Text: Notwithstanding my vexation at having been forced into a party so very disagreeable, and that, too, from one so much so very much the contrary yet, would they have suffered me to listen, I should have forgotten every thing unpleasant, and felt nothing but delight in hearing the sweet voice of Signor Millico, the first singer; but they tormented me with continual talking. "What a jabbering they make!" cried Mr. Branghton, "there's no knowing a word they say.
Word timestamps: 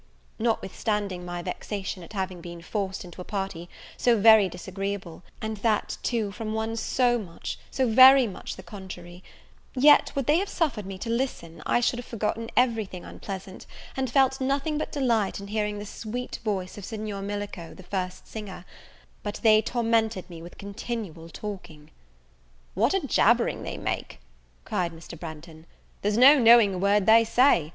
Notwithstanding 0.39 1.23
my 1.25 1.43
vexation 1.43 2.01
at 2.01 2.13
having 2.13 2.41
been 2.41 2.63
forced 2.63 3.05
into 3.05 3.21
a 3.21 3.23
party 3.23 3.69
so 3.97 4.19
very 4.19 4.49
disagreeable, 4.49 5.21
and 5.43 5.57
that, 5.57 5.99
too, 6.01 6.31
from 6.31 6.55
one 6.55 6.75
so 6.75 7.19
much 7.19 7.59
so 7.69 7.85
very 7.87 8.25
much 8.25 8.55
the 8.55 8.63
contrary 8.63 9.23
yet, 9.75 10.11
would 10.15 10.25
they 10.25 10.39
have 10.39 10.49
suffered 10.49 10.87
me 10.87 10.97
to 10.97 11.09
listen, 11.11 11.61
I 11.67 11.81
should 11.81 11.99
have 11.99 12.05
forgotten 12.07 12.49
every 12.57 12.85
thing 12.85 13.05
unpleasant, 13.05 13.67
and 13.95 14.09
felt 14.09 14.41
nothing 14.41 14.79
but 14.79 14.91
delight 14.91 15.39
in 15.39 15.49
hearing 15.49 15.77
the 15.77 15.85
sweet 15.85 16.39
voice 16.43 16.79
of 16.79 16.85
Signor 16.85 17.21
Millico, 17.21 17.75
the 17.75 17.83
first 17.83 18.27
singer; 18.27 18.65
but 19.21 19.39
they 19.43 19.61
tormented 19.61 20.27
me 20.31 20.41
with 20.41 20.57
continual 20.57 21.29
talking. 21.29 21.91
"What 22.73 22.95
a 22.95 23.05
jabbering 23.05 23.61
they 23.61 23.77
make!" 23.77 24.19
cried 24.65 24.93
Mr. 24.93 25.15
Branghton, 25.15 25.67
"there's 26.01 26.17
no 26.17 26.39
knowing 26.39 26.73
a 26.73 26.79
word 26.79 27.05
they 27.05 27.23
say. 27.23 27.69